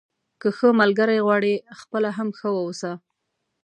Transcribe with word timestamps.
که 0.41 0.47
ښه 0.57 0.67
ملګری 0.81 1.19
غواړئ 1.25 1.55
خپله 1.79 2.09
هم 2.17 2.27
ښه 2.37 2.49
واوسه. 2.55 2.91